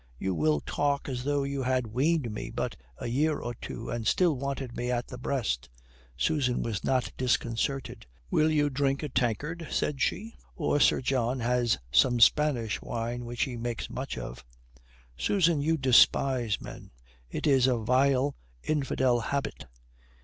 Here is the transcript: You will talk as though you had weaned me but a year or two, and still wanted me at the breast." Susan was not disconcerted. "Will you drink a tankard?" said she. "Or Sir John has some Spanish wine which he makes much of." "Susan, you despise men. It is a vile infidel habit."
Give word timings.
You 0.17 0.33
will 0.33 0.61
talk 0.61 1.07
as 1.07 1.25
though 1.25 1.43
you 1.43 1.61
had 1.61 1.85
weaned 1.85 2.31
me 2.31 2.49
but 2.49 2.75
a 2.97 3.05
year 3.05 3.37
or 3.37 3.53
two, 3.53 3.91
and 3.91 4.07
still 4.07 4.35
wanted 4.35 4.75
me 4.75 4.89
at 4.89 5.05
the 5.05 5.17
breast." 5.19 5.69
Susan 6.17 6.63
was 6.63 6.83
not 6.83 7.11
disconcerted. 7.17 8.07
"Will 8.31 8.49
you 8.49 8.71
drink 8.71 9.03
a 9.03 9.09
tankard?" 9.09 9.67
said 9.69 10.01
she. 10.01 10.35
"Or 10.55 10.79
Sir 10.79 11.01
John 11.01 11.39
has 11.41 11.77
some 11.91 12.19
Spanish 12.19 12.81
wine 12.81 13.25
which 13.25 13.43
he 13.43 13.55
makes 13.57 13.91
much 13.91 14.17
of." 14.17 14.43
"Susan, 15.17 15.61
you 15.61 15.77
despise 15.77 16.59
men. 16.59 16.89
It 17.29 17.45
is 17.45 17.67
a 17.67 17.77
vile 17.77 18.35
infidel 18.63 19.19
habit." 19.19 19.67